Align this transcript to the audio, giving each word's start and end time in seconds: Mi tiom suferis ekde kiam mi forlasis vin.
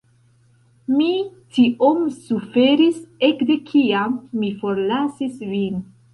Mi 0.93 1.09
tiom 1.57 2.01
suferis 2.15 2.99
ekde 3.29 3.59
kiam 3.69 4.19
mi 4.41 4.53
forlasis 4.65 5.39
vin. 5.55 5.81